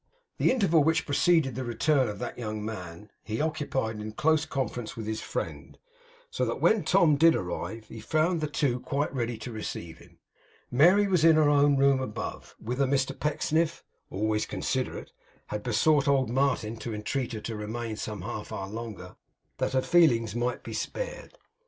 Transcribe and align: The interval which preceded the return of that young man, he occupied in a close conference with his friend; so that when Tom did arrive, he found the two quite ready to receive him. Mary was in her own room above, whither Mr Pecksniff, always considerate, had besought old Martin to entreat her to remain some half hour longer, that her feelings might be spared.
The 0.39 0.49
interval 0.49 0.83
which 0.83 1.05
preceded 1.05 1.53
the 1.53 1.63
return 1.63 2.07
of 2.09 2.17
that 2.17 2.39
young 2.39 2.65
man, 2.65 3.11
he 3.23 3.39
occupied 3.39 3.99
in 4.01 4.07
a 4.07 4.11
close 4.11 4.47
conference 4.47 4.97
with 4.97 5.05
his 5.05 5.21
friend; 5.21 5.77
so 6.31 6.43
that 6.45 6.59
when 6.59 6.83
Tom 6.83 7.17
did 7.17 7.35
arrive, 7.35 7.85
he 7.85 7.99
found 7.99 8.41
the 8.41 8.47
two 8.47 8.79
quite 8.79 9.13
ready 9.13 9.37
to 9.37 9.51
receive 9.51 9.99
him. 9.99 10.17
Mary 10.71 11.07
was 11.07 11.23
in 11.23 11.35
her 11.35 11.49
own 11.49 11.77
room 11.77 12.01
above, 12.01 12.55
whither 12.57 12.87
Mr 12.87 13.11
Pecksniff, 13.19 13.83
always 14.09 14.47
considerate, 14.47 15.11
had 15.49 15.61
besought 15.61 16.07
old 16.07 16.31
Martin 16.31 16.77
to 16.77 16.95
entreat 16.95 17.33
her 17.33 17.41
to 17.41 17.55
remain 17.55 17.95
some 17.95 18.23
half 18.23 18.51
hour 18.51 18.69
longer, 18.69 19.17
that 19.59 19.73
her 19.73 19.83
feelings 19.83 20.33
might 20.33 20.63
be 20.63 20.73
spared. 20.73 21.37